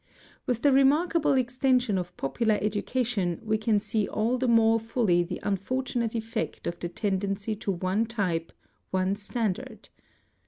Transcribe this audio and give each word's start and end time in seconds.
With 0.47 0.63
the 0.63 0.71
remarkable 0.71 1.33
extension 1.33 1.95
of 1.99 2.17
popular 2.17 2.57
education 2.59 3.39
we 3.43 3.59
can 3.59 3.79
see 3.79 4.07
all 4.07 4.39
the 4.39 4.47
more 4.47 4.79
fully 4.79 5.21
the 5.21 5.39
unfortunate 5.43 6.13
eflFect 6.13 6.65
of 6.65 6.79
the 6.79 6.89
ten 6.89 7.19
dency 7.19 7.53
to 7.59 7.71
one 7.71 8.07
type, 8.07 8.51
one 8.89 9.15
standard. 9.15 9.89